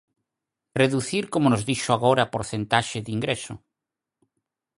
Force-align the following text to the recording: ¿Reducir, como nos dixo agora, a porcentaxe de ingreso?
¿Reducir, 0.81 1.23
como 1.33 1.47
nos 1.49 1.65
dixo 1.69 1.89
agora, 1.93 2.21
a 2.23 2.31
porcentaxe 2.33 2.97
de 3.05 3.11
ingreso? 3.17 3.53